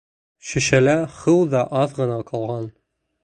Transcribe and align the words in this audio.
Шешәлә 0.51 0.95
һыу 1.17 1.45
ҙа 1.53 1.63
аҙ 1.83 1.95
ғына 2.01 2.19
ҡалған. 2.31 2.69